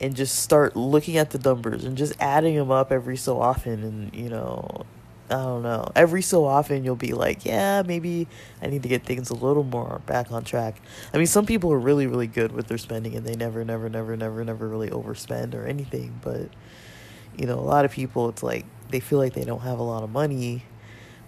[0.00, 3.82] and just start looking at the numbers and just adding them up every so often
[3.82, 4.84] and you know
[5.28, 5.90] I don't know.
[5.96, 8.28] Every so often you'll be like, yeah, maybe
[8.62, 10.80] I need to get things a little more back on track.
[11.12, 13.88] I mean, some people are really, really good with their spending and they never, never,
[13.88, 16.20] never, never, never really overspend or anything.
[16.22, 16.50] But,
[17.36, 19.82] you know, a lot of people, it's like they feel like they don't have a
[19.82, 20.64] lot of money.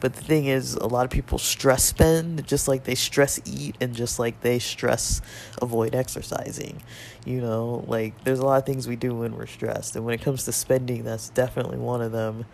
[0.00, 3.76] But the thing is, a lot of people stress spend just like they stress eat
[3.80, 5.20] and just like they stress
[5.60, 6.82] avoid exercising.
[7.24, 9.96] You know, like there's a lot of things we do when we're stressed.
[9.96, 12.44] And when it comes to spending, that's definitely one of them.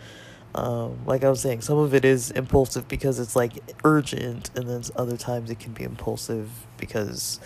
[0.54, 4.68] Um, like I was saying, some of it is impulsive because it's like urgent, and
[4.68, 7.40] then other times it can be impulsive because,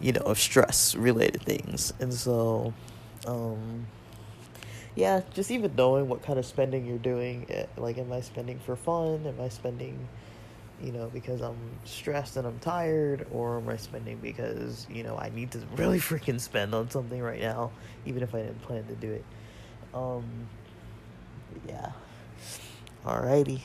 [0.00, 1.92] you know, of stress related things.
[2.00, 2.72] And so,
[3.26, 3.86] um,
[4.98, 8.58] yeah, just even knowing what kind of spending you're doing, eh, like, am I spending
[8.58, 9.24] for fun?
[9.28, 10.08] Am I spending,
[10.82, 13.24] you know, because I'm stressed and I'm tired?
[13.30, 17.22] Or am I spending because, you know, I need to really freaking spend on something
[17.22, 17.70] right now,
[18.06, 19.24] even if I didn't plan to do it?
[19.94, 20.24] Um,
[21.68, 21.92] yeah.
[23.04, 23.60] Alrighty.